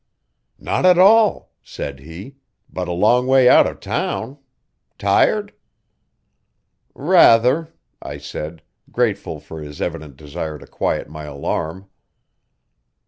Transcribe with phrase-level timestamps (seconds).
[0.57, 4.39] 'Not at all,' said he, 'but a long way out of town
[4.97, 5.53] tired?
[6.95, 11.87] 'Rather,' I said, grateful for his evident desire to quiet my alarm.